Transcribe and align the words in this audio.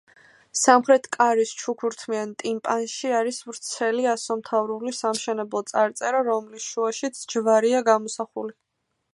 სამხრეთი 0.59 1.09
კარის 1.15 1.51
ჩუქურთმიან 1.63 2.31
ტიმპანში 2.43 3.11
არის 3.19 3.41
ვრცელი 3.49 4.09
ასომთავრული 4.15 4.95
სამშენებლო 5.01 5.65
წარწერა, 5.73 6.25
რომლის 6.31 6.67
შუაშიც 6.73 7.25
ჯვარია 7.35 7.87
გამოსახული. 7.93 8.59